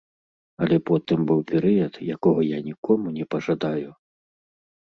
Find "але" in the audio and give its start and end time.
0.63-0.77